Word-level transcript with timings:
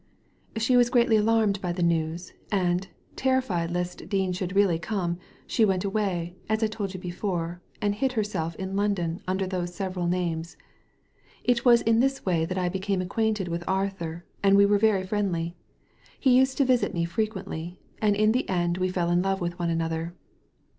""She 0.57 0.75
was 0.75 0.89
greatly 0.89 1.15
alarmed 1.17 1.61
by 1.61 1.71
the 1.73 1.83
news; 1.83 2.33
and, 2.51 2.87
terrified 3.15 3.69
lest 3.69 4.09
Dean 4.09 4.33
should 4.33 4.55
really 4.55 4.79
come, 4.79 5.19
she 5.45 5.63
went 5.63 5.85
away, 5.85 6.33
as 6.49 6.63
I 6.63 6.67
told 6.67 6.95
you 6.95 6.99
before, 6.99 7.61
and 7.83 7.93
hid 7.93 8.13
herself 8.13 8.55
in 8.55 8.75
London 8.75 9.21
under 9.27 9.45
those 9.45 9.75
several 9.75 10.07
names. 10.07 10.57
It 11.43 11.65
was 11.65 11.83
in 11.83 11.99
this 11.99 12.25
way 12.25 12.45
that 12.45 12.57
I 12.57 12.67
became 12.67 12.99
acquainted 13.03 13.47
with 13.47 13.63
Arthur, 13.67 14.25
and 14.41 14.57
we 14.57 14.65
were 14.65 14.79
very 14.79 15.03
friendly. 15.05 15.53
He 16.19 16.35
used 16.35 16.57
to 16.57 16.65
visit 16.65 16.95
me 16.95 17.05
frequently, 17.05 17.77
and 18.01 18.15
in 18.15 18.31
the 18.31 18.49
end 18.49 18.79
we 18.79 18.89
fell 18.89 19.11
in 19.11 19.21
love 19.21 19.39
with 19.39 19.59
one 19.59 19.69
another." 19.69 20.15